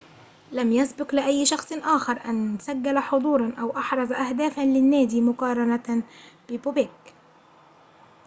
لم 0.51 0.71
يسبق 0.71 1.15
لأي 1.15 1.45
شخص 1.45 1.71
آخر 1.73 2.21
أن 2.25 2.57
سجل 2.61 2.99
حضوراً 2.99 3.53
أو 3.59 3.77
أحرز 3.77 4.11
أهدافاً 4.11 4.61
للنادي 4.61 5.21
مقارنة 5.21 6.03
ببوبيك 6.49 7.13